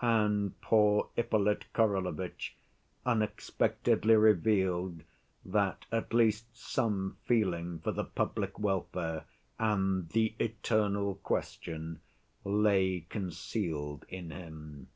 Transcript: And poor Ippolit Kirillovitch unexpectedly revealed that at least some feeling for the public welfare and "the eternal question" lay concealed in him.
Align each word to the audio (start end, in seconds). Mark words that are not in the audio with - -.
And 0.00 0.60
poor 0.62 1.10
Ippolit 1.16 1.66
Kirillovitch 1.72 2.54
unexpectedly 3.04 4.16
revealed 4.16 5.04
that 5.44 5.84
at 5.92 6.12
least 6.12 6.46
some 6.56 7.18
feeling 7.24 7.78
for 7.78 7.92
the 7.92 8.02
public 8.02 8.58
welfare 8.58 9.26
and 9.60 10.08
"the 10.08 10.34
eternal 10.40 11.14
question" 11.14 12.00
lay 12.44 13.06
concealed 13.10 14.04
in 14.08 14.32
him. 14.32 14.88